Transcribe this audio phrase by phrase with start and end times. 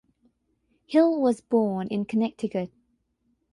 [0.87, 2.71] Hill was born in Connecticut.